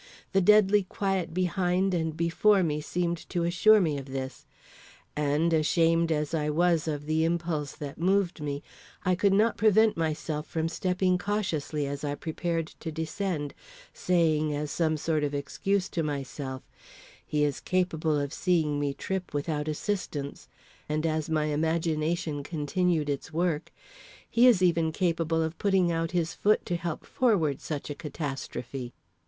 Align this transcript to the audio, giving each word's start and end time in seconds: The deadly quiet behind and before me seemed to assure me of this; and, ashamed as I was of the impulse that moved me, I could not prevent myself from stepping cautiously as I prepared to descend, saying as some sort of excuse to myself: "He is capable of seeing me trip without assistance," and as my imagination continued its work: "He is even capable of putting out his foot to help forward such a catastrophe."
The 0.31 0.41
deadly 0.41 0.81
quiet 0.81 1.31
behind 1.31 1.93
and 1.93 2.17
before 2.17 2.63
me 2.63 2.81
seemed 2.81 3.29
to 3.29 3.43
assure 3.43 3.79
me 3.79 3.99
of 3.99 4.05
this; 4.07 4.47
and, 5.15 5.53
ashamed 5.53 6.11
as 6.11 6.33
I 6.33 6.49
was 6.49 6.87
of 6.87 7.05
the 7.05 7.23
impulse 7.23 7.75
that 7.75 7.99
moved 8.01 8.41
me, 8.41 8.63
I 9.05 9.13
could 9.13 9.31
not 9.31 9.57
prevent 9.57 9.95
myself 9.95 10.47
from 10.47 10.67
stepping 10.69 11.19
cautiously 11.19 11.85
as 11.85 12.03
I 12.03 12.15
prepared 12.15 12.65
to 12.79 12.91
descend, 12.91 13.53
saying 13.93 14.55
as 14.55 14.71
some 14.71 14.97
sort 14.97 15.23
of 15.23 15.35
excuse 15.35 15.87
to 15.89 16.01
myself: 16.01 16.63
"He 17.23 17.43
is 17.43 17.59
capable 17.59 18.17
of 18.17 18.33
seeing 18.33 18.79
me 18.79 18.95
trip 18.95 19.35
without 19.35 19.67
assistance," 19.67 20.47
and 20.89 21.05
as 21.05 21.29
my 21.29 21.45
imagination 21.45 22.41
continued 22.41 23.07
its 23.07 23.31
work: 23.31 23.71
"He 24.27 24.47
is 24.47 24.63
even 24.63 24.91
capable 24.91 25.43
of 25.43 25.59
putting 25.59 25.91
out 25.91 26.09
his 26.09 26.33
foot 26.33 26.65
to 26.65 26.75
help 26.75 27.05
forward 27.05 27.61
such 27.61 27.91
a 27.91 27.93
catastrophe." 27.93 28.93